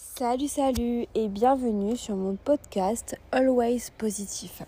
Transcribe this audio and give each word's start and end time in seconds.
Salut, 0.00 0.46
salut 0.46 1.06
et 1.16 1.26
bienvenue 1.26 1.96
sur 1.96 2.14
mon 2.14 2.36
podcast 2.36 3.16
Always 3.32 3.90
Positif. 3.98 4.62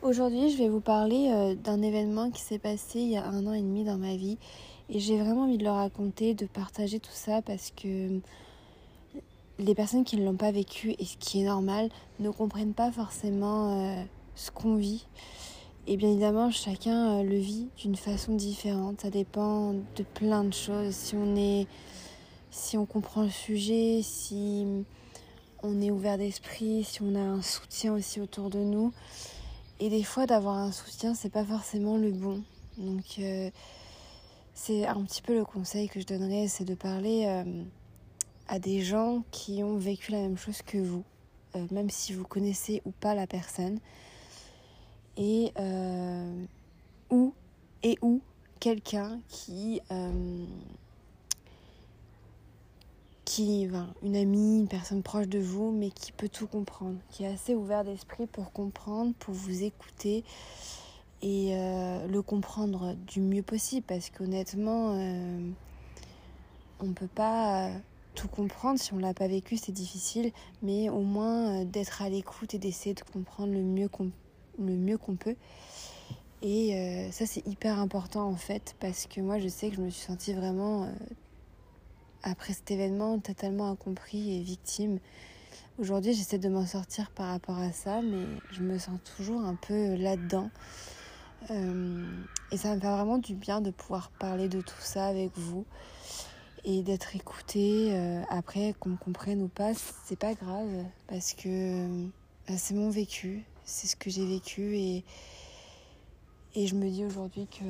Aujourd'hui, 0.00 0.50
je 0.50 0.56
vais 0.56 0.70
vous 0.70 0.80
parler 0.80 1.30
euh, 1.30 1.54
d'un 1.54 1.82
événement 1.82 2.30
qui 2.30 2.40
s'est 2.40 2.58
passé 2.58 3.00
il 3.00 3.10
y 3.10 3.18
a 3.18 3.26
un 3.26 3.46
an 3.46 3.52
et 3.52 3.60
demi 3.60 3.84
dans 3.84 3.98
ma 3.98 4.16
vie 4.16 4.38
et 4.88 4.98
j'ai 5.00 5.18
vraiment 5.18 5.42
envie 5.42 5.58
de 5.58 5.64
le 5.64 5.70
raconter, 5.70 6.32
de 6.32 6.46
partager 6.46 6.98
tout 6.98 7.12
ça 7.12 7.42
parce 7.42 7.70
que 7.76 8.20
les 9.58 9.74
personnes 9.74 10.04
qui 10.04 10.16
ne 10.16 10.24
l'ont 10.24 10.36
pas 10.36 10.50
vécu 10.50 10.94
et 10.98 11.04
ce 11.04 11.18
qui 11.18 11.42
est 11.42 11.46
normal 11.46 11.90
ne 12.20 12.30
comprennent 12.30 12.72
pas 12.72 12.90
forcément 12.90 13.98
euh, 13.98 14.02
ce 14.34 14.50
qu'on 14.50 14.76
vit. 14.76 15.06
Et 15.86 15.98
bien 15.98 16.08
évidemment, 16.08 16.50
chacun 16.50 17.18
euh, 17.18 17.22
le 17.22 17.36
vit 17.36 17.68
d'une 17.76 17.96
façon 17.96 18.34
différente. 18.34 19.02
Ça 19.02 19.10
dépend 19.10 19.74
de 19.74 20.02
plein 20.14 20.44
de 20.44 20.54
choses. 20.54 20.94
Si 20.94 21.14
on 21.16 21.36
est 21.36 21.66
si 22.50 22.76
on 22.76 22.86
comprend 22.86 23.22
le 23.22 23.30
sujet, 23.30 24.00
si 24.02 24.66
on 25.62 25.80
est 25.80 25.90
ouvert 25.90 26.18
d'esprit, 26.18 26.84
si 26.84 27.02
on 27.02 27.14
a 27.14 27.20
un 27.20 27.42
soutien 27.42 27.94
aussi 27.94 28.20
autour 28.20 28.50
de 28.50 28.60
nous. 28.60 28.92
Et 29.80 29.90
des 29.90 30.02
fois, 30.02 30.26
d'avoir 30.26 30.56
un 30.56 30.72
soutien, 30.72 31.14
c'est 31.14 31.30
pas 31.30 31.44
forcément 31.44 31.96
le 31.96 32.10
bon. 32.10 32.42
Donc, 32.78 33.18
euh, 33.18 33.50
c'est 34.54 34.86
un 34.86 35.02
petit 35.04 35.22
peu 35.22 35.36
le 35.36 35.44
conseil 35.44 35.88
que 35.88 36.00
je 36.00 36.06
donnerais, 36.06 36.48
c'est 36.48 36.64
de 36.64 36.74
parler 36.74 37.24
euh, 37.26 37.64
à 38.48 38.58
des 38.58 38.82
gens 38.82 39.22
qui 39.30 39.62
ont 39.62 39.76
vécu 39.76 40.12
la 40.12 40.18
même 40.18 40.36
chose 40.36 40.62
que 40.62 40.78
vous, 40.78 41.04
euh, 41.54 41.66
même 41.70 41.90
si 41.90 42.12
vous 42.12 42.24
connaissez 42.24 42.82
ou 42.84 42.90
pas 42.90 43.14
la 43.14 43.26
personne. 43.26 43.78
Et 45.16 45.52
ou 47.10 47.34
et 47.82 47.98
ou 48.02 48.20
quelqu'un 48.60 49.18
qui 49.28 49.80
qui, 53.28 53.68
une 54.02 54.16
amie, 54.16 54.60
une 54.60 54.68
personne 54.68 55.02
proche 55.02 55.28
de 55.28 55.38
vous, 55.38 55.70
mais 55.70 55.90
qui 55.90 56.12
peut 56.12 56.30
tout 56.30 56.46
comprendre, 56.46 56.96
qui 57.10 57.24
est 57.24 57.26
assez 57.26 57.54
ouvert 57.54 57.84
d'esprit 57.84 58.26
pour 58.26 58.52
comprendre, 58.52 59.12
pour 59.18 59.34
vous 59.34 59.64
écouter 59.64 60.24
et 61.20 61.50
euh, 61.52 62.06
le 62.06 62.22
comprendre 62.22 62.94
du 63.06 63.20
mieux 63.20 63.42
possible, 63.42 63.84
parce 63.86 64.08
qu'honnêtement, 64.08 64.94
euh, 64.94 65.50
on 66.80 66.86
ne 66.86 66.92
peut 66.94 67.06
pas 67.06 67.70
tout 68.14 68.28
comprendre. 68.28 68.78
Si 68.78 68.94
on 68.94 68.96
ne 68.96 69.02
l'a 69.02 69.12
pas 69.12 69.28
vécu, 69.28 69.58
c'est 69.58 69.72
difficile, 69.72 70.32
mais 70.62 70.88
au 70.88 71.02
moins 71.02 71.60
euh, 71.60 71.64
d'être 71.66 72.00
à 72.00 72.08
l'écoute 72.08 72.54
et 72.54 72.58
d'essayer 72.58 72.94
de 72.94 73.02
comprendre 73.02 73.52
le 73.52 73.62
mieux 73.62 73.88
qu'on, 73.88 74.10
le 74.58 74.74
mieux 74.74 74.96
qu'on 74.96 75.16
peut. 75.16 75.36
Et 76.40 77.10
ça, 77.10 77.26
c'est 77.26 77.44
hyper 77.48 77.80
important 77.80 78.28
en 78.28 78.36
fait, 78.36 78.76
parce 78.78 79.06
que 79.06 79.20
moi, 79.20 79.40
je 79.40 79.48
sais 79.48 79.70
que 79.70 79.76
je 79.76 79.80
me 79.82 79.90
suis 79.90 80.06
sentie 80.06 80.32
vraiment 80.32 80.88
après 82.22 82.52
cet 82.52 82.70
événement 82.70 83.18
totalement 83.18 83.70
incompris 83.70 84.36
et 84.36 84.42
victime. 84.42 84.98
Aujourd'hui, 85.78 86.12
j'essaie 86.12 86.38
de 86.38 86.48
m'en 86.48 86.66
sortir 86.66 87.10
par 87.10 87.28
rapport 87.28 87.58
à 87.58 87.70
ça, 87.70 88.02
mais 88.02 88.24
je 88.50 88.62
me 88.62 88.78
sens 88.78 88.98
toujours 89.16 89.42
un 89.42 89.54
peu 89.54 89.94
là-dedans. 89.94 90.50
Euh, 91.50 92.04
et 92.50 92.56
ça 92.56 92.74
me 92.74 92.80
fait 92.80 92.88
vraiment 92.88 93.18
du 93.18 93.34
bien 93.34 93.60
de 93.60 93.70
pouvoir 93.70 94.10
parler 94.18 94.48
de 94.48 94.60
tout 94.60 94.80
ça 94.80 95.06
avec 95.06 95.30
vous 95.36 95.64
et 96.64 96.82
d'être 96.82 97.14
écouté. 97.14 97.90
Euh, 97.92 98.22
après, 98.28 98.74
qu'on 98.80 98.90
me 98.90 98.96
comprenne 98.96 99.42
ou 99.42 99.48
pas, 99.48 99.72
c'est 100.04 100.18
pas 100.18 100.34
grave 100.34 100.84
parce 101.06 101.32
que 101.32 101.48
euh, 101.48 102.08
c'est 102.56 102.74
mon 102.74 102.90
vécu, 102.90 103.44
c'est 103.64 103.86
ce 103.86 103.96
que 103.96 104.10
j'ai 104.10 104.26
vécu 104.26 104.76
et, 104.76 105.04
et 106.54 106.66
je 106.66 106.74
me 106.74 106.90
dis 106.90 107.04
aujourd'hui 107.04 107.46
que 107.46 107.64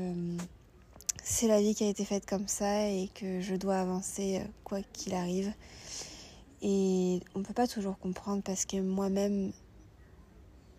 c'est 1.31 1.47
la 1.47 1.61
vie 1.61 1.75
qui 1.75 1.85
a 1.85 1.89
été 1.89 2.07
faite 2.07 2.25
comme 2.25 2.49
ça 2.49 2.89
et 2.89 3.11
que 3.15 3.41
je 3.43 3.55
dois 3.55 3.77
avancer 3.77 4.39
euh, 4.39 4.45
quoi 4.65 4.81
qu'il 4.95 5.15
arrive. 5.15 5.53
Et 6.63 7.21
on 7.35 7.41
ne 7.41 7.45
peut 7.45 7.53
pas 7.53 7.69
toujours 7.69 7.99
comprendre 7.99 8.43
parce 8.43 8.65
que 8.65 8.81
moi-même, 8.81 9.53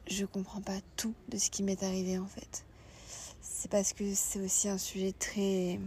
je 0.08 0.26
comprends 0.26 0.60
pas 0.60 0.80
tout 0.98 1.14
de 1.30 1.38
ce 1.38 1.52
qui 1.52 1.62
m'est 1.62 1.84
arrivé 1.84 2.18
en 2.18 2.26
fait. 2.26 2.66
C'est 3.42 3.70
parce 3.70 3.94
que 3.94 4.04
c'est 4.16 4.40
aussi 4.40 4.68
un 4.68 4.80
sujet 4.80 5.14
très 5.14 5.80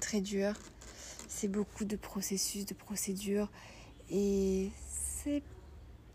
très 0.00 0.20
dur. 0.20 0.52
C'est 1.28 1.48
beaucoup 1.48 1.84
de 1.84 1.96
processus, 1.96 2.66
de 2.66 2.74
procédures 2.74 3.48
et 4.10 4.70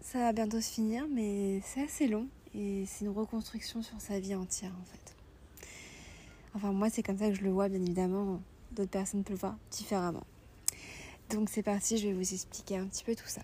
ça 0.02 0.20
va 0.20 0.34
bientôt 0.34 0.60
se 0.60 0.72
finir 0.72 1.08
mais 1.08 1.62
c'est 1.62 1.84
assez 1.84 2.08
long 2.08 2.28
et 2.54 2.86
c'est 2.86 3.06
une 3.06 3.12
reconstruction 3.12 3.82
sur 3.82 4.02
sa 4.02 4.20
vie 4.20 4.36
entière 4.36 4.74
en 4.82 4.86
fait. 4.86 5.03
Enfin, 6.56 6.72
moi, 6.72 6.90
c'est 6.92 7.02
comme 7.02 7.18
ça 7.18 7.30
que 7.30 7.36
je 7.36 7.42
le 7.42 7.50
vois, 7.50 7.68
bien 7.68 7.82
évidemment. 7.82 8.40
D'autres 8.74 8.92
personnes 8.92 9.24
peuvent 9.24 9.34
le 9.34 9.40
voir 9.40 9.56
différemment. 9.72 10.24
Donc, 11.32 11.50
c'est 11.50 11.64
parti, 11.64 11.98
je 11.98 12.08
vais 12.08 12.14
vous 12.14 12.34
expliquer 12.34 12.78
un 12.78 12.86
petit 12.86 13.04
peu 13.04 13.16
tout 13.16 13.28
ça. 13.28 13.42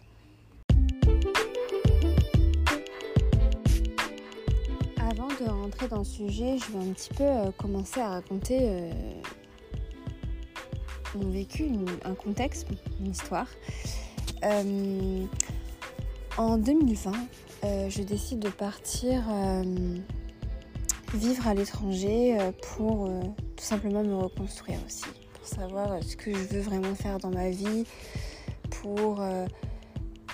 Avant 4.99 5.27
de 5.27 5.49
rentrer 5.49 5.87
dans 5.87 5.99
le 5.99 6.03
sujet, 6.03 6.57
je 6.59 6.71
vais 6.71 6.87
un 6.87 6.93
petit 6.93 7.09
peu 7.15 7.23
euh, 7.23 7.51
commencer 7.57 7.99
à 7.99 8.09
raconter 8.09 8.59
euh, 8.61 8.91
mon 11.15 11.31
vécu, 11.31 11.67
un 12.05 12.13
contexte, 12.13 12.67
une 12.99 13.07
histoire. 13.07 13.47
Euh, 14.43 15.25
en 16.37 16.57
2020, 16.57 17.11
je 17.89 18.03
décide 18.03 18.39
de 18.39 18.49
partir 18.49 19.23
vivre 21.13 21.47
à 21.47 21.53
l'étranger 21.53 22.39
euh, 22.39 22.51
pour 22.75 23.05
euh, 23.05 23.21
tout 23.55 23.63
simplement 23.63 24.03
me 24.03 24.15
reconstruire 24.15 24.79
aussi, 24.85 25.05
pour 25.33 25.47
savoir 25.47 25.93
euh, 25.93 26.01
ce 26.01 26.15
que 26.15 26.31
je 26.33 26.43
veux 26.55 26.61
vraiment 26.61 26.95
faire 26.95 27.17
dans 27.17 27.31
ma 27.31 27.49
vie, 27.49 27.85
pour 28.81 29.21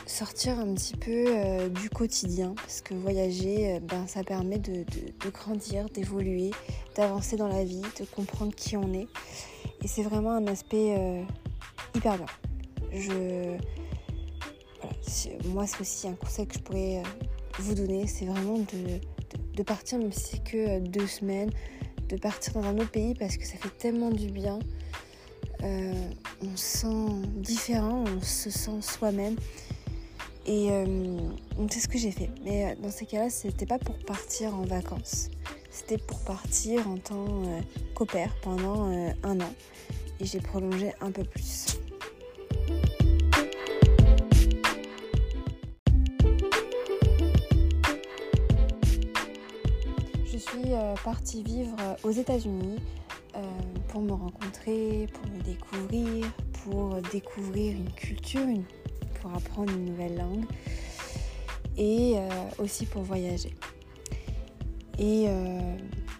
sortir 0.06 0.60
un 0.60 0.74
petit 0.76 0.96
peu 0.96 1.70
du 1.70 1.90
quotidien, 1.90 2.54
parce 2.56 2.82
que 2.82 2.94
voyager, 2.94 3.80
ben, 3.80 4.06
ça 4.06 4.24
permet 4.24 4.60
de, 4.60 4.86
grandir, 5.32 5.86
d'évoluer, 5.90 6.52
d'avancer 6.96 7.38
dans 7.38 7.48
la 7.48 7.64
vie, 7.64 7.82
de 8.00 8.06
comprendre 8.06 8.54
qui 8.54 8.78
on 8.78 8.94
est. 8.94 9.08
Et 9.82 9.88
c'est 9.88 10.04
vraiment 10.04 10.32
un 10.32 10.46
aspect 10.48 11.24
hyper 11.96 12.18
bien. 12.18 12.26
Je... 12.92 13.58
moi, 15.48 15.66
c'est 15.66 15.82
aussi 15.82 16.08
un 16.08 16.16
conseil 16.16 16.46
que 16.46 16.56
je 16.56 16.60
pourrais 16.60 17.02
vous 17.60 17.74
donner, 17.74 18.06
c'est 18.06 18.26
vraiment 18.26 18.60
de 18.60 19.00
de 19.56 19.64
partir, 19.64 19.98
même 19.98 20.12
si 20.12 20.36
c'est 20.36 20.44
que 20.44 20.58
euh, 20.58 20.80
deux 20.80 21.08
semaines, 21.08 21.50
de 22.10 22.18
partir 22.18 22.54
dans 22.54 22.64
un 22.64 22.78
autre 22.78 22.92
pays 22.92 23.16
parce 23.16 23.38
que 23.38 23.46
ça 23.46 23.58
fait 23.58 23.76
tellement 23.78 24.12
du 24.12 24.28
bien. 24.28 24.60
Euh, 25.64 25.94
on 26.44 26.56
se 26.56 26.80
sent 26.80 27.28
différent, 27.38 28.04
on 28.16 28.22
se 28.22 28.50
sent 28.50 28.82
soi-même. 28.82 29.36
Et 30.46 30.68
euh, 30.70 31.18
c'est 31.72 31.80
ce 31.80 31.88
que 31.88 31.98
j'ai 31.98 32.12
fait. 32.12 32.30
Mais 32.44 32.76
dans 32.76 32.92
ces 32.92 33.08
cas-là, 33.08 33.32
c'était 33.32 33.66
pas 33.66 33.80
pour 33.80 33.98
partir 33.98 34.54
en 34.54 34.62
vacances. 34.62 35.30
C'était 35.72 35.98
pour 35.98 36.20
partir 36.20 36.88
en 36.88 36.98
tant 36.98 37.44
qu'opère 37.96 38.36
pendant 38.44 38.84
un 39.24 39.40
an. 39.40 39.54
Et 40.20 40.26
j'ai 40.26 40.40
prolongé 40.40 40.94
un 41.02 41.10
peu 41.10 41.24
plus. 41.24 41.80
Partie 51.06 51.44
vivre 51.44 51.76
aux 52.04 52.10
États-Unis 52.10 52.80
euh, 53.36 53.42
pour 53.90 54.02
me 54.02 54.14
rencontrer, 54.14 55.08
pour 55.14 55.32
me 55.32 55.40
découvrir, 55.44 56.26
pour 56.64 56.96
découvrir 57.12 57.76
une 57.76 57.92
culture, 57.92 58.48
pour 59.22 59.32
apprendre 59.36 59.72
une 59.72 59.86
nouvelle 59.86 60.18
langue 60.18 60.46
et 61.78 62.16
euh, 62.16 62.30
aussi 62.58 62.88
pour 62.88 63.04
voyager. 63.04 63.54
Et 64.98 65.28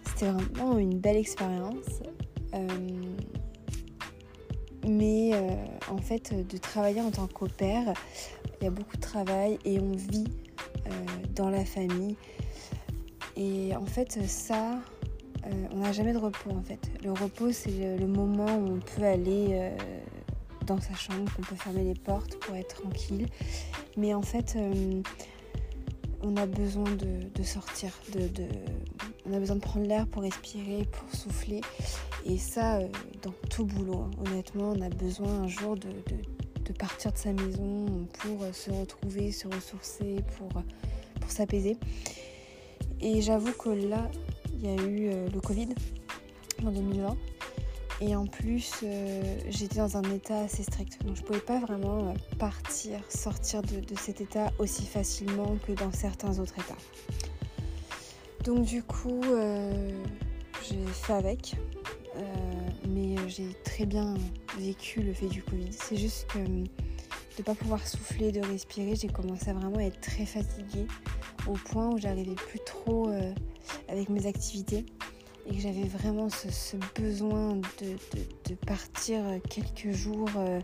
c'était 0.06 0.30
vraiment 0.30 0.78
une 0.78 0.98
belle 0.98 1.16
expérience. 1.16 2.02
mais 4.86 5.32
en 5.90 5.98
fait, 5.98 6.32
de 6.46 6.58
travailler 6.58 7.00
en 7.00 7.10
tant 7.10 7.26
qu'opère, 7.26 7.92
il 8.60 8.64
y 8.64 8.66
a 8.68 8.70
beaucoup 8.70 8.96
de 8.96 9.00
travail 9.00 9.58
et 9.64 9.80
on 9.80 9.92
vit 9.92 10.28
dans 11.34 11.48
la 11.50 11.64
famille 11.64 12.16
et 13.36 13.76
en 13.76 13.84
fait, 13.84 14.18
ça, 14.26 14.80
euh, 15.46 15.50
on 15.72 15.78
n'a 15.78 15.92
jamais 15.92 16.12
de 16.12 16.18
repos 16.18 16.50
en 16.50 16.62
fait. 16.62 16.90
Le 17.04 17.12
repos, 17.12 17.52
c'est 17.52 17.96
le, 17.98 18.06
moment 18.06 18.56
où 18.56 18.76
on 18.76 18.80
peut 18.80 19.04
aller 19.04 19.48
euh, 19.50 19.76
dans 20.66 20.80
sa 20.80 20.94
chambre, 20.94 21.30
qu'on 21.34 21.42
peut 21.42 21.54
fermer 21.54 21.84
les 21.84 21.94
portes 21.94 22.36
pour 22.38 22.56
être 22.56 22.80
tranquille. 22.80 23.26
Mais 23.96 24.14
en 24.14 24.22
fait, 24.22 24.54
euh, 24.56 25.02
on 26.22 26.36
a 26.36 26.46
besoin 26.46 26.90
de, 26.90 27.42
sortir, 27.42 27.90
de, 28.14 28.44
on 29.26 29.34
a 29.34 29.38
besoin 29.38 29.56
de 29.56 29.60
prendre 29.60 29.86
l'air 29.86 30.06
pour 30.06 30.22
respirer, 30.22 30.86
pour 30.90 31.14
souffler. 31.14 31.60
Et 32.24 32.38
ça, 32.38 32.80
dans 33.22 33.34
tout 33.50 33.66
boulot, 33.66 34.06
hein. 34.06 34.10
honnêtement, 34.26 34.72
on 34.76 34.80
a 34.80 34.88
besoin 34.88 35.42
un 35.42 35.48
jour 35.48 35.76
de, 35.76 35.90
partir 36.78 37.12
de 37.12 37.18
sa 37.18 37.32
maison 37.32 37.86
pour 38.18 38.42
se 38.52 38.70
retrouver, 38.70 39.30
se 39.30 39.46
ressourcer, 39.46 40.16
pour, 40.36 40.48
pour 41.20 41.30
s'apaiser. 41.30 41.76
Et 43.00 43.20
j'avoue 43.20 43.52
que 43.52 43.68
là, 43.68 44.10
il 44.54 44.64
y 44.64 44.68
a 44.68 44.82
eu 44.82 45.08
euh, 45.08 45.28
le 45.32 45.40
Covid 45.40 45.68
en 46.64 46.70
2020. 46.70 47.16
Et 48.02 48.14
en 48.14 48.26
plus, 48.26 48.72
euh, 48.82 49.38
j'étais 49.48 49.78
dans 49.78 49.96
un 49.96 50.02
état 50.02 50.40
assez 50.40 50.62
strict. 50.62 51.02
Donc 51.04 51.16
je 51.16 51.22
ne 51.22 51.26
pouvais 51.26 51.40
pas 51.40 51.58
vraiment 51.60 52.14
partir, 52.38 53.00
sortir 53.08 53.62
de, 53.62 53.82
cet 53.98 54.20
état 54.20 54.52
aussi 54.58 54.84
facilement 54.84 55.56
que 55.66 55.72
dans 55.72 55.92
certains 55.92 56.38
autres 56.38 56.58
états. 56.58 56.76
Donc 58.44 58.64
du 58.66 58.82
coup, 58.82 59.22
j'ai 60.68 60.84
fait 60.92 61.14
avec. 61.14 61.56
mais 62.88 63.16
j'ai 63.28 63.48
très 63.64 63.86
bien 63.86 64.14
vécu 64.58 65.00
le 65.00 65.14
fait 65.14 65.26
du 65.26 65.42
Covid. 65.42 65.72
C'est 65.72 65.96
juste 65.96 66.26
que 66.28 66.38
de 67.36 67.42
ne 67.42 67.44
pas 67.44 67.54
pouvoir 67.54 67.86
souffler, 67.86 68.32
de 68.32 68.40
respirer, 68.40 68.96
j'ai 68.96 69.08
commencé 69.08 69.50
à 69.50 69.52
vraiment 69.52 69.80
être 69.80 70.00
très 70.00 70.24
fatiguée 70.24 70.86
au 71.46 71.52
point 71.52 71.88
où 71.88 71.98
j'arrivais 71.98 72.34
plus 72.34 72.58
trop 72.86 73.10
avec 73.88 74.08
mes 74.08 74.26
activités 74.26 74.86
et 75.46 75.54
que 75.54 75.60
j'avais 75.60 75.84
vraiment 75.84 76.28
ce, 76.28 76.76
besoin 77.00 77.56
de, 77.56 78.54
partir 78.66 79.22
quelques 79.48 79.94
jours 79.94 80.28
euh, 80.36 80.60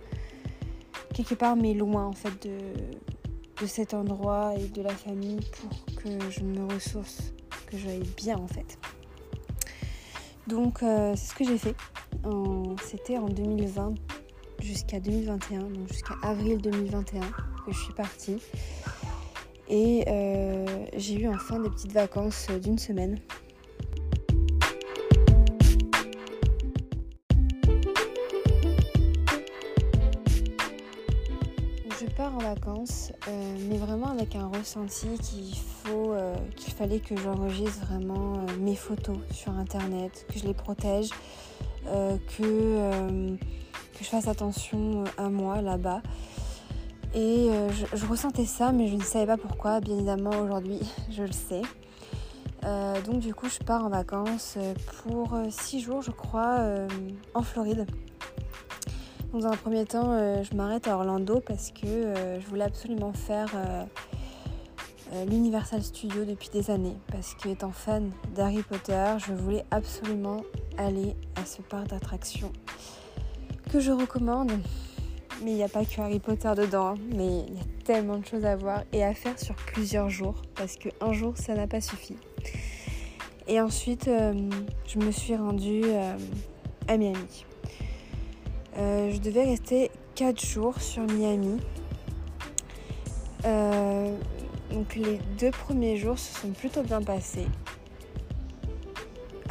quelque 1.14 1.34
part 1.34 1.56
mais 1.56 1.74
loin 1.74 2.06
en 2.06 2.12
fait 2.12 2.46
de, 2.46 2.58
de 3.60 3.66
cet 3.66 3.94
endroit 3.94 4.54
et 4.56 4.66
de 4.69 4.82
la 4.82 4.94
famille 4.94 5.40
pour 5.60 5.94
que 5.96 6.30
je 6.30 6.40
me 6.40 6.72
ressource, 6.72 7.32
que 7.66 7.76
j'aille 7.76 8.08
bien 8.16 8.36
en 8.38 8.48
fait. 8.48 8.78
Donc 10.48 10.82
euh, 10.82 11.14
c'est 11.16 11.32
ce 11.32 11.34
que 11.34 11.44
j'ai 11.44 11.58
fait. 11.58 11.76
C'était 12.84 13.19
en 13.19 13.28
2020 13.28 13.94
jusqu'à 14.60 15.00
2021, 15.00 15.58
donc 15.60 15.88
jusqu'à 15.88 16.14
avril 16.22 16.58
2021 16.58 17.20
que 17.20 17.72
je 17.72 17.78
suis 17.78 17.94
partie. 17.94 18.38
Et 19.68 20.04
euh, 20.08 20.66
j'ai 20.96 21.20
eu 21.20 21.28
enfin 21.28 21.58
des 21.58 21.70
petites 21.70 21.92
vacances 21.92 22.48
d'une 22.62 22.78
semaine 22.78 23.18
en 32.22 32.38
vacances, 32.38 33.12
euh, 33.26 33.56
mais 33.68 33.76
vraiment 33.78 34.06
avec 34.06 34.36
un 34.36 34.46
ressenti 34.46 35.08
qu'il 35.18 35.56
faut, 35.56 36.12
euh, 36.12 36.36
qu'il 36.56 36.72
fallait 36.72 37.00
que 37.00 37.16
j'enregistre 37.16 37.84
vraiment 37.86 38.44
mes 38.60 38.76
photos 38.76 39.16
sur 39.32 39.52
internet, 39.52 40.24
que 40.32 40.38
je 40.38 40.44
les 40.46 40.54
protège, 40.54 41.10
que, 41.84 42.38
que 42.38 43.98
je 44.00 44.04
fasse 44.04 44.28
attention 44.28 45.02
à 45.16 45.28
moi 45.30 45.62
là-bas. 45.62 46.00
Et 47.14 47.50
je, 47.94 48.06
ressentais 48.06 48.46
ça, 48.46 48.72
mais 48.72 48.88
je 48.88 48.96
ne 48.96 49.02
savais 49.02 49.26
pas 49.26 49.36
pourquoi. 49.36 49.80
Bien 49.80 49.94
évidemment, 49.96 50.30
aujourd'hui, 50.42 50.80
je 51.10 51.22
le 51.22 51.32
sais. 51.32 51.62
donc 53.04 53.20
du 53.20 53.34
coup, 53.34 53.48
je 53.48 53.58
pars 53.58 53.84
en 53.84 53.90
vacances 53.90 54.56
pour 55.02 55.36
6 55.50 55.80
jours, 55.80 56.02
je 56.02 56.10
crois, 56.10 56.58
en 57.34 57.42
Floride. 57.42 57.86
Dans 59.32 59.46
un 59.46 59.56
premier 59.56 59.86
temps, 59.86 60.12
euh, 60.12 60.42
je 60.42 60.54
m'arrête 60.54 60.86
à 60.88 60.94
Orlando 60.94 61.40
parce 61.40 61.70
que 61.70 61.86
euh, 61.86 62.38
je 62.38 62.46
voulais 62.48 62.64
absolument 62.64 63.14
faire 63.14 63.48
euh, 63.54 65.24
l'Universal 65.24 65.82
Studio 65.82 66.26
depuis 66.26 66.50
des 66.50 66.70
années. 66.70 66.98
Parce 67.10 67.34
qu'étant 67.34 67.72
fan 67.72 68.10
d'Harry 68.34 68.62
Potter, 68.62 69.14
je 69.26 69.32
voulais 69.32 69.64
absolument 69.70 70.42
aller 70.76 71.16
à 71.36 71.46
ce 71.46 71.62
parc 71.62 71.86
d'attractions 71.86 72.52
que 73.72 73.80
je 73.80 73.90
recommande. 73.90 74.52
Mais 75.44 75.50
il 75.50 75.56
n'y 75.56 75.62
a 75.62 75.68
pas 75.68 75.84
que 75.84 76.00
Harry 76.00 76.20
Potter 76.20 76.52
dedans, 76.56 76.94
hein. 76.94 76.98
mais 77.14 77.26
il 77.48 77.54
y 77.54 77.60
a 77.60 77.84
tellement 77.84 78.18
de 78.18 78.26
choses 78.26 78.44
à 78.44 78.54
voir 78.56 78.84
et 78.92 79.02
à 79.02 79.12
faire 79.12 79.38
sur 79.38 79.54
plusieurs 79.54 80.08
jours 80.08 80.42
parce 80.54 80.76
qu'un 80.76 81.12
jour 81.12 81.36
ça 81.36 81.54
n'a 81.54 81.66
pas 81.66 81.80
suffi. 81.80 82.16
Et 83.48 83.60
ensuite, 83.60 84.08
je 84.86 84.98
me 84.98 85.10
suis 85.10 85.34
rendue 85.34 85.82
à 86.86 86.96
Miami. 86.96 87.44
Euh, 88.78 89.10
je 89.12 89.18
devais 89.18 89.44
rester 89.44 89.90
4 90.14 90.44
jours 90.44 90.80
sur 90.80 91.02
Miami. 91.02 91.58
Euh, 93.44 94.16
donc 94.72 94.94
les 94.94 95.18
deux 95.38 95.50
premiers 95.50 95.96
jours 95.96 96.18
se 96.18 96.40
sont 96.40 96.50
plutôt 96.50 96.82
bien 96.82 97.02
passés. 97.02 97.46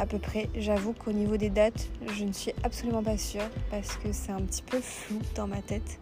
À 0.01 0.07
peu 0.07 0.17
près. 0.17 0.49
J'avoue 0.55 0.93
qu'au 0.93 1.11
niveau 1.11 1.37
des 1.37 1.51
dates, 1.51 1.87
je 2.17 2.23
ne 2.23 2.31
suis 2.33 2.51
absolument 2.63 3.03
pas 3.03 3.19
sûre 3.19 3.47
parce 3.69 3.97
que 3.97 4.11
c'est 4.11 4.31
un 4.31 4.41
petit 4.41 4.63
peu 4.63 4.81
flou 4.81 5.19
dans 5.35 5.45
ma 5.45 5.61
tête. 5.61 5.99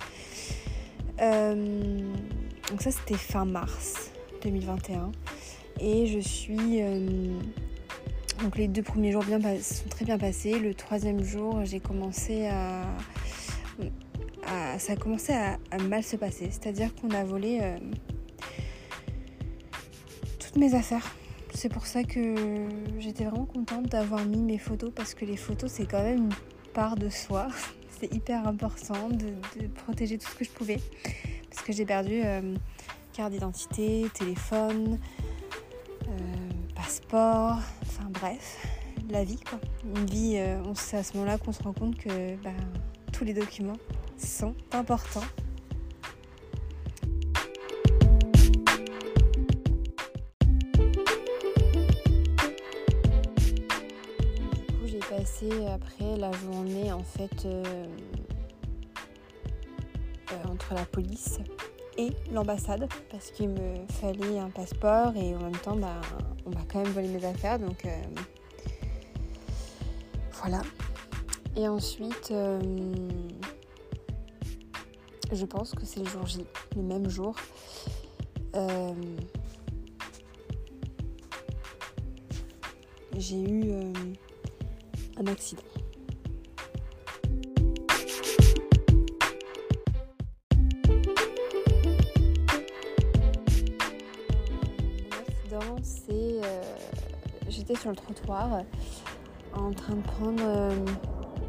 Euh, 1.22 2.00
donc 2.70 2.82
ça 2.82 2.92
c'était 2.92 3.18
fin 3.18 3.44
mars 3.44 4.12
2021. 4.42 5.12
Et 5.82 6.08
je 6.08 6.20
suis... 6.20 6.82
Donc 8.42 8.58
les 8.58 8.70
deux 8.70 8.84
premiers 8.84 9.12
jours 9.12 9.26
bien, 9.26 9.42
sont 9.62 9.90
très 9.90 10.06
bien 10.06 10.18
passés. 10.18 10.60
Le 10.60 10.74
troisième 10.74 11.22
jour, 11.22 11.66
j'ai 11.66 11.82
commencé 11.82 12.48
à, 12.48 12.86
ça 14.78 14.94
a 14.94 14.96
commencé 14.96 15.34
à, 15.34 15.58
mal 15.90 16.04
se 16.04 16.16
passer. 16.16 16.48
C'est-à-dire 16.52 16.96
qu'on 16.96 17.10
a 17.10 17.26
volé 17.26 17.60
euh, 17.62 17.78
toutes 20.40 20.56
mes 20.56 20.74
affaires. 20.74 21.19
C'est 21.54 21.70
pour 21.70 21.86
ça 21.86 22.04
que 22.04 22.68
j'étais 23.00 23.26
vraiment 23.26 23.46
contente 23.46 23.88
d'avoir 23.88 24.26
mis 24.26 24.42
mes 24.42 24.58
photos 24.58 24.92
parce 24.96 25.14
que 25.14 25.26
les 25.26 25.38
photos 25.38 25.72
c'est 25.72 25.86
quand 25.86 26.04
même 26.04 26.18
une 26.18 26.74
part 26.74 26.96
de 26.96 27.10
soi. 27.10 27.48
C'est 28.00 28.14
hyper 28.14 28.48
important 28.48 29.10
de, 29.10 29.34
protéger 29.84 30.18
tout 30.18 30.30
ce 30.30 30.36
que 30.36 30.46
je 30.46 30.52
pouvais 30.52 30.80
parce 31.50 31.62
que 31.64 31.74
j'ai 31.74 31.86
perdu 31.86 32.22
euh, 32.24 32.56
carte 33.12 33.34
d'identité, 33.34 34.08
téléphone, 34.14 34.98
euh, 36.08 36.50
passeport, 36.76 37.60
enfin 37.82 38.08
bref, 38.10 38.66
la 39.10 39.26
vie 39.26 39.40
quoi. 39.42 39.60
Une 39.84 40.06
vie, 40.06 40.38
euh, 40.38 40.64
c'est 40.76 40.96
à 40.96 41.04
ce 41.04 41.18
moment-là 41.18 41.38
qu'on 41.40 41.52
se 41.52 41.62
rend 41.62 41.74
compte 41.74 41.98
que 41.98 42.38
bah, 42.38 42.52
tous 43.12 43.26
les 43.26 43.34
documents 43.34 43.78
sont 44.18 44.56
importants. 44.72 45.28
Passé 55.30 55.66
après 55.68 56.18
la 56.18 56.32
journée 56.32 56.92
en 56.92 57.04
fait 57.04 57.46
euh, 57.46 57.86
euh, 60.32 60.44
entre 60.50 60.74
la 60.74 60.86
police 60.86 61.40
et 61.98 62.10
l'ambassade 62.32 62.88
parce 63.12 63.32
qu'il 63.32 63.50
me 63.50 63.86
fallait 64.02 64.40
un 64.40 64.50
passeport 64.50 65.16
et 65.16 65.36
en 65.36 65.40
même 65.40 65.58
temps 65.58 65.76
bah, 65.76 66.02
on 66.46 66.52
m'a 66.52 66.62
quand 66.72 66.84
même 66.84 66.92
volé 66.94 67.08
mes 67.10 67.26
affaires 67.26 67.60
donc 67.60 67.86
euh, 67.86 68.02
voilà. 70.42 70.62
Et 71.56 71.68
ensuite 71.68 72.34
je 75.32 75.46
pense 75.46 75.72
que 75.72 75.86
c'est 75.86 76.00
le 76.00 76.06
jour 76.06 76.26
J 76.26 76.46
le 76.76 76.82
même 76.82 77.10
jour. 77.10 77.36
J'ai 83.18 83.42
eu 83.42 83.92
un 85.20 85.28
accident 85.28 85.64
c'est 95.84 96.12
euh, 96.14 96.62
j'étais 97.48 97.76
sur 97.76 97.90
le 97.90 97.96
trottoir 97.96 98.62
en 99.56 99.72
train 99.72 99.96
de 99.96 100.02
prendre 100.02 100.44
euh, 100.44 100.72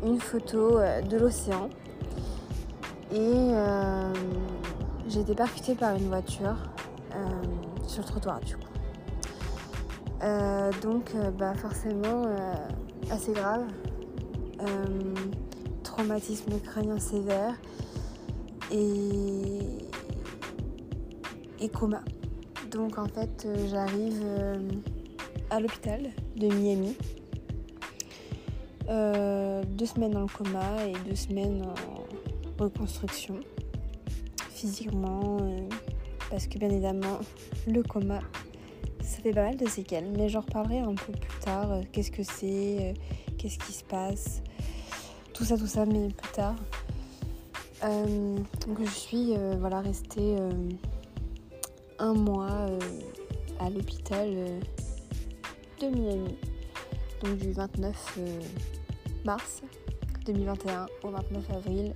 une 0.04 0.20
photo 0.20 0.78
euh, 0.78 1.02
de 1.02 1.18
l'océan 1.18 1.68
et 3.12 3.50
j'ai 5.08 5.20
été 5.20 5.34
percutée 5.34 5.74
par 5.74 5.96
une 5.96 6.06
voiture 6.06 6.54
sur 7.88 8.02
le 8.02 8.08
trottoir 8.08 8.38
du 8.40 8.56
coup. 8.56 8.62
donc 10.80 11.12
bah 11.36 11.52
forcément 11.54 12.26
assez 13.10 13.32
grave. 13.32 13.66
traumatisme 15.82 16.58
crânien 16.60 16.98
sévère 16.98 17.54
et, 18.70 19.78
et 21.60 21.68
coma. 21.68 22.02
Donc 22.70 22.98
en 22.98 23.06
fait, 23.06 23.44
euh, 23.46 23.68
j'arrive 23.68 24.20
euh, 24.22 24.54
à 25.50 25.60
l'hôpital 25.60 26.10
de 26.36 26.46
Miami. 26.46 26.96
Euh, 28.88 29.62
deux 29.64 29.86
semaines 29.86 30.12
dans 30.12 30.22
le 30.22 30.26
coma 30.26 30.86
et 30.86 30.92
deux 31.08 31.16
semaines 31.16 31.62
en 31.62 32.62
reconstruction 32.62 33.40
physiquement 34.50 35.38
parce 36.28 36.46
que 36.46 36.58
bien 36.58 36.68
évidemment 36.68 37.18
le 37.66 37.82
coma 37.82 38.20
ça 39.10 39.20
fait 39.22 39.32
pas 39.32 39.44
mal 39.44 39.56
de 39.56 39.66
séquelles 39.68 40.08
mais 40.16 40.28
j'en 40.28 40.40
reparlerai 40.40 40.78
un 40.78 40.94
peu 40.94 41.12
plus 41.12 41.40
tard 41.40 41.80
qu'est-ce 41.92 42.10
que 42.10 42.22
c'est 42.22 42.94
qu'est-ce 43.38 43.58
qui 43.58 43.72
se 43.72 43.84
passe 43.84 44.42
tout 45.34 45.44
ça 45.44 45.58
tout 45.58 45.66
ça 45.66 45.84
mais 45.84 46.08
plus 46.08 46.32
tard 46.32 46.56
donc 48.66 48.78
je 48.84 48.90
suis 48.90 49.34
voilà 49.58 49.80
restée 49.80 50.36
un 52.00 52.14
mois 52.14 52.50
euh, 52.50 52.78
à 53.60 53.68
l'hôpital 53.68 54.28
euh, 54.28 54.60
de 55.80 55.86
Miami. 55.88 56.34
Donc 57.22 57.36
du 57.36 57.52
29 57.52 58.18
euh, 58.18 58.40
mars 59.24 59.62
2021 60.24 60.86
au 61.02 61.10
29 61.10 61.50
avril 61.50 61.94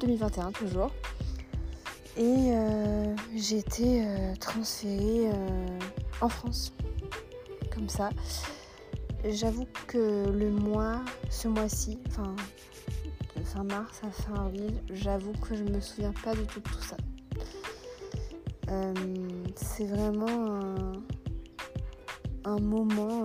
2021 0.00 0.52
toujours. 0.52 0.90
Et 2.16 2.50
euh, 2.50 3.16
j'ai 3.34 3.58
été 3.58 4.04
euh, 4.04 4.34
transférée 4.38 5.30
euh, 5.32 5.78
en 6.20 6.28
France. 6.28 6.74
Comme 7.74 7.88
ça. 7.88 8.10
J'avoue 9.24 9.66
que 9.86 10.28
le 10.28 10.50
mois, 10.50 11.00
ce 11.30 11.48
mois-ci, 11.48 11.98
enfin 12.08 12.34
fin 13.44 13.64
mars 13.64 14.00
à 14.04 14.10
fin 14.10 14.46
avril, 14.46 14.82
j'avoue 14.90 15.32
que 15.32 15.54
je 15.54 15.62
me 15.64 15.80
souviens 15.80 16.12
pas 16.24 16.34
du 16.34 16.44
tout 16.46 16.60
de 16.60 16.68
tout 16.68 16.82
ça. 16.82 16.96
c'est 19.54 19.86
vraiment 19.86 20.60
un, 22.44 22.58
moment 22.58 23.24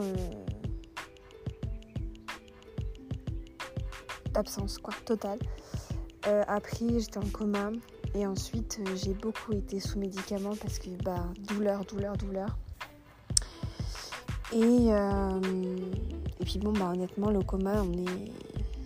d'absence 4.34 4.78
quoi, 4.78 4.94
totale. 5.06 5.40
après 6.48 7.00
j'étais 7.00 7.18
en 7.18 7.30
coma, 7.32 7.72
et 8.18 8.26
ensuite, 8.26 8.80
euh, 8.80 8.96
j'ai 8.96 9.14
beaucoup 9.14 9.54
été 9.54 9.80
sous 9.80 10.00
médicaments 10.00 10.56
parce 10.60 10.80
que 10.80 10.90
bah, 11.04 11.24
douleur, 11.48 11.86
douleur, 11.86 12.18
douleur. 12.18 12.58
Et, 14.52 14.88
euh, 14.92 15.40
et 16.40 16.46
puis 16.46 16.58
bon, 16.58 16.72
bah, 16.72 16.90
honnêtement, 16.94 17.30
le 17.30 17.44
coma, 17.44 17.84
on 17.84 17.94
est, 17.94 18.32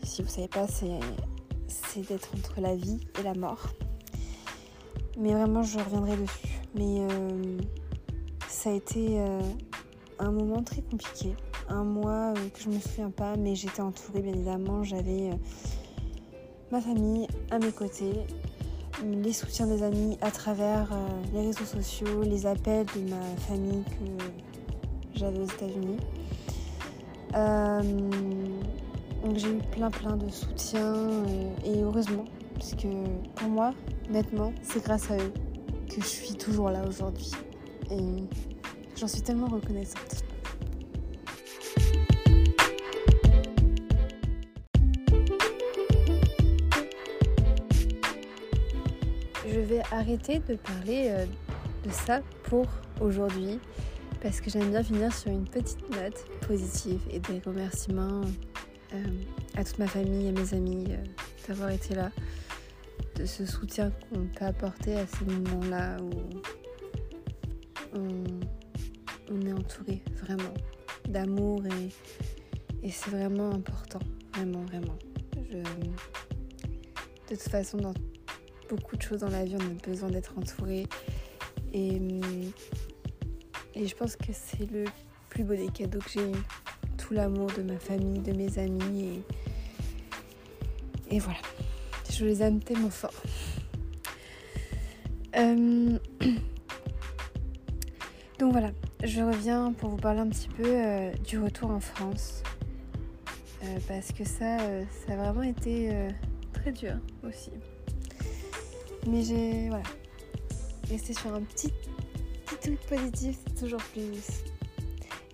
si 0.04 0.22
vous 0.22 0.28
savez 0.28 0.50
pas, 0.50 0.68
c'est, 0.68 2.02
d'être 2.02 2.30
entre 2.38 2.60
la 2.60 2.76
vie 2.76 3.00
et 3.20 3.24
la 3.24 3.34
mort. 3.34 3.68
Mais 5.18 5.34
vraiment, 5.34 5.64
je 5.64 5.80
reviendrai 5.80 6.18
dessus. 6.18 6.60
Mais 6.76 7.08
euh, 7.10 7.58
ça 8.50 8.70
a 8.70 8.74
été 8.74 9.18
un 10.20 10.32
moment 10.32 10.62
très 10.62 10.82
compliqué. 10.82 11.36
Un 11.70 11.86
mois 11.86 12.34
que 12.54 12.60
je 12.60 12.70
me 12.70 12.80
souviens 12.80 13.12
pas, 13.12 13.38
mais 13.38 13.56
j'étais 13.56 13.82
entourée, 13.82 14.22
bien 14.22 14.34
évidemment. 14.34 14.84
J'avais 14.84 15.32
ma 16.70 16.82
famille 16.82 17.28
à 17.50 17.60
mes 17.60 17.72
côtés 17.72 18.14
les 19.04 19.34
soutiens 19.34 19.68
des 19.68 19.84
amis 19.84 20.18
à 20.22 20.32
travers 20.32 20.92
euh, 20.92 21.08
les 21.34 21.48
réseaux 21.48 21.66
sociaux, 21.66 22.24
les 22.24 22.46
appels 22.46 22.86
de 22.96 23.10
ma 23.10 23.22
famille 23.48 23.84
que 23.84 25.20
j'avais 25.20 25.40
aux 25.40 25.46
États-Unis. 25.46 25.98
Euh, 27.36 27.82
donc 29.24 29.38
j'ai 29.38 29.50
eu 29.50 29.60
plein 29.72 29.90
plein 29.90 30.18
de 30.18 30.30
soutien 30.30 30.94
euh, 30.94 31.50
et 31.66 31.82
heureusement, 31.82 32.26
parce 32.54 32.74
que 32.76 32.88
pour 33.36 33.50
moi, 33.50 33.74
nettement, 34.10 34.54
c'est 34.62 34.84
grâce 34.84 35.10
à 35.10 35.18
eux 35.18 35.34
que 35.90 36.02
je 36.02 36.08
suis 36.08 36.36
toujours 36.36 36.70
là 36.70 36.84
aujourd'hui. 36.88 37.32
Et 37.90 38.24
j'en 38.98 39.08
suis 39.08 39.22
tellement 39.22 39.48
reconnaissante. 39.48 40.24
Arrêter 49.92 50.40
de 50.40 50.56
parler 50.56 51.08
euh, 51.10 51.26
de 51.86 51.92
ça 51.92 52.22
pour 52.44 52.66
aujourd'hui 53.00 53.60
parce 54.22 54.40
que 54.40 54.50
j'aime 54.50 54.70
bien 54.70 54.84
finir 54.84 55.14
sur 55.14 55.32
une 55.32 55.46
petite 55.48 55.82
note 55.90 56.26
positive 56.48 57.02
et 57.10 57.20
des 57.20 57.40
remerciements 57.46 58.22
euh, 58.94 59.04
à 59.56 59.64
toute 59.64 59.80
ma 59.80 59.88
famille, 59.88 60.30
à 60.30 60.32
mes 60.32 60.54
amis 60.54 60.86
euh, 60.90 60.98
d'avoir 61.48 61.72
été 61.72 61.96
là, 61.96 62.12
de 63.16 63.26
ce 63.26 63.46
soutien 63.46 63.92
qu'on 63.92 64.26
peut 64.28 64.46
apporter 64.46 64.96
à 64.96 65.08
ces 65.08 65.26
moments-là 65.26 65.98
où 66.02 66.12
on, 67.98 69.42
est 69.46 69.54
entouré 69.54 70.04
vraiment 70.22 70.54
d'amour 71.08 71.64
et, 71.66 72.88
et 72.88 72.92
c'est 72.92 73.10
vraiment 73.10 73.50
important, 73.52 74.00
vraiment, 74.36 74.62
vraiment. 74.66 74.98
De 75.50 77.36
toute 77.36 77.40
façon, 77.40 77.78
dans 77.78 77.94
beaucoup 78.72 78.96
de 78.96 79.02
choses 79.02 79.20
dans 79.20 79.30
la 79.30 79.44
vie, 79.44 79.58
on 79.60 79.66
a 79.66 79.74
besoin 79.86 80.10
d'être 80.10 80.38
entouré. 80.38 80.88
Et, 81.74 81.98
hum, 81.98 82.52
et 83.76 83.86
je 83.86 83.96
pense 83.96 84.16
que 84.16 84.32
c'est 84.32 84.72
le 84.72 84.86
plus 85.30 85.44
beau 85.44 85.56
des 85.56 85.68
cadeaux 85.68 86.00
que 86.00 86.10
j'ai 86.10 86.32
eu. 86.32 86.36
Tout 86.98 87.14
l'amour 87.14 87.52
de 87.58 87.64
ma 87.64 87.78
famille, 87.78 88.20
de 88.20 88.32
mes 88.32 88.58
amis. 88.60 89.22
Et, 91.10 91.16
et 91.16 91.20
voilà. 91.20 91.40
Je 92.10 92.26
les 92.26 92.42
aime 92.42 92.62
tellement 92.62 92.90
fort. 92.90 93.14
Hum, 95.36 96.00
donc 98.40 98.54
voilà, 98.54 98.72
je 99.04 99.22
reviens 99.22 99.74
pour 99.74 99.90
vous 99.90 99.98
parler 99.98 100.22
un 100.22 100.30
petit 100.30 100.50
peu 100.50 100.64
euh, 100.66 101.12
du 101.26 101.40
retour 101.40 101.72
en 101.72 101.82
France. 101.82 102.42
Euh, 103.64 103.78
parce 103.88 104.12
que 104.14 104.24
ça, 104.24 104.62
euh, 104.62 104.84
ça 105.06 105.14
a 105.14 105.18
vraiment 105.18 105.44
été 105.44 105.92
très 106.54 106.72
dur 106.72 106.96
aussi. 107.24 107.52
Mais 109.08 109.24
j'ai. 109.24 109.70
Voilà. 109.70 109.84
Rester 110.90 111.14
sur 111.14 111.34
un 111.34 111.42
petit, 111.42 111.72
petit 112.46 112.58
truc 112.60 112.80
positif, 112.82 113.38
c'est 113.48 113.62
toujours 113.62 113.82
plus. 113.94 114.44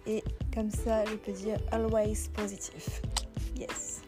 Et 0.05 0.24
comme 0.53 0.69
ça, 0.69 1.03
je 1.05 1.15
peux 1.15 1.31
dire 1.31 1.57
always 1.71 2.29
positif. 2.33 3.01
Yes. 3.57 4.01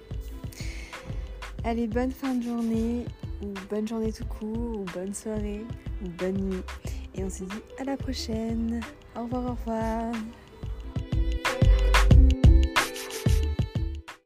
Allez, 1.63 1.88
bonne 1.88 2.12
fin 2.12 2.36
de 2.36 2.44
journée, 2.44 3.06
ou 3.42 3.48
bonne 3.70 3.88
journée 3.88 4.13
tout 4.13 4.25
court, 4.25 4.80
ou 4.80 4.86
bonne 4.94 5.13
soirée, 5.13 5.66
ou 6.04 6.10
bonne 6.10 6.38
nuit. 6.38 6.63
Et 7.16 7.24
on 7.24 7.30
se 7.30 7.44
dit 7.44 7.62
à 7.80 7.84
la 7.84 7.98
prochaine. 7.98 8.80
Au 9.16 9.24
revoir, 9.24 9.46
au 9.46 9.56
revoir. 9.56 10.13